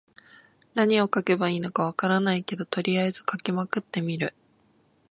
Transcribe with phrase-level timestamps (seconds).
[0.73, 4.33] 何を書けばいいのか分からないけど、とりあえず書きまくってみる。